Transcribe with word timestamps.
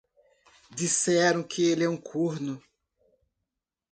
Disseram 0.71 1.43
que 1.43 1.63
ele 1.69 1.83
é 1.83 1.87
um 1.87 1.95
corno. 1.95 2.59